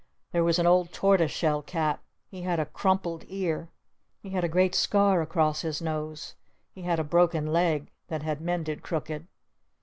There 0.31 0.43
was 0.43 0.57
an 0.57 0.65
old 0.65 0.91
tortoise 0.91 1.29
shell 1.29 1.61
cat. 1.61 1.99
He 2.27 2.41
had 2.41 2.59
a 2.59 2.65
crumpled 2.65 3.23
ear. 3.27 3.69
He 4.23 4.31
had 4.31 4.43
a 4.43 4.47
great 4.49 4.73
scar 4.73 5.21
across 5.21 5.61
his 5.61 5.79
nose. 5.79 6.33
He 6.71 6.81
had 6.81 6.97
a 6.99 7.03
broken 7.03 7.45
leg 7.53 7.91
that 8.07 8.23
had 8.23 8.41
mended 8.41 8.81
crooked. 8.81 9.27